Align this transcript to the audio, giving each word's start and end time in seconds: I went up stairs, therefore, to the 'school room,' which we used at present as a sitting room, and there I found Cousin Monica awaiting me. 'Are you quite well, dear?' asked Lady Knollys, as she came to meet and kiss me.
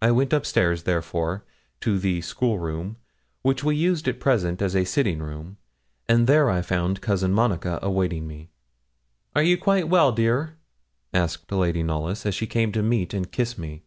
I 0.00 0.12
went 0.12 0.32
up 0.32 0.46
stairs, 0.46 0.84
therefore, 0.84 1.44
to 1.80 1.98
the 1.98 2.20
'school 2.20 2.60
room,' 2.60 2.98
which 3.42 3.64
we 3.64 3.74
used 3.74 4.06
at 4.06 4.20
present 4.20 4.62
as 4.62 4.76
a 4.76 4.84
sitting 4.84 5.18
room, 5.18 5.56
and 6.08 6.28
there 6.28 6.48
I 6.48 6.62
found 6.62 7.00
Cousin 7.00 7.32
Monica 7.32 7.80
awaiting 7.82 8.28
me. 8.28 8.50
'Are 9.34 9.42
you 9.42 9.58
quite 9.58 9.88
well, 9.88 10.12
dear?' 10.12 10.56
asked 11.12 11.50
Lady 11.50 11.82
Knollys, 11.82 12.24
as 12.24 12.34
she 12.36 12.46
came 12.46 12.70
to 12.70 12.82
meet 12.84 13.12
and 13.12 13.32
kiss 13.32 13.58
me. 13.58 13.82